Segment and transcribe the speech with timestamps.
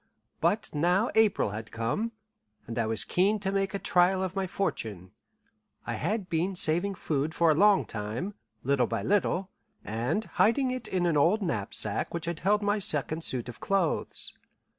[0.39, 2.11] But now April had come,
[2.65, 5.11] and I was keen to make a trial of my fortune.
[5.85, 8.33] I had been saving food for a long time,
[8.63, 9.51] little by little,
[9.85, 14.33] and hiding it in the old knapsack which had held my second suit of clothes.